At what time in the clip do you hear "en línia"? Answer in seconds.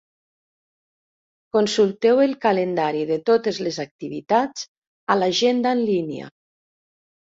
5.81-6.37